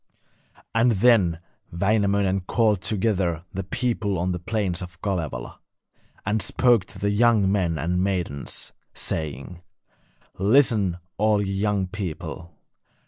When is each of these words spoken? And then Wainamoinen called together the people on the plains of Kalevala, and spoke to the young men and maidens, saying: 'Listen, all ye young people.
And 0.73 0.93
then 0.93 1.37
Wainamoinen 1.71 2.41
called 2.47 2.81
together 2.81 3.43
the 3.53 3.63
people 3.63 4.17
on 4.17 4.31
the 4.31 4.39
plains 4.39 4.81
of 4.81 4.99
Kalevala, 4.99 5.59
and 6.25 6.41
spoke 6.41 6.85
to 6.85 6.97
the 6.97 7.11
young 7.11 7.51
men 7.51 7.77
and 7.77 8.03
maidens, 8.03 8.71
saying: 8.95 9.61
'Listen, 10.39 10.97
all 11.19 11.39
ye 11.39 11.53
young 11.53 11.85
people. 11.85 12.51